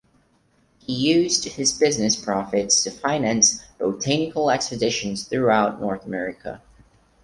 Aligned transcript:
He 0.79 0.95
used 0.95 1.43
his 1.45 1.73
business 1.77 2.15
profits 2.15 2.83
to 2.85 2.89
finance 2.89 3.61
botanical 3.77 4.49
expeditions 4.49 5.27
throughout 5.27 5.79
North 5.79 6.07
America. 6.07 6.59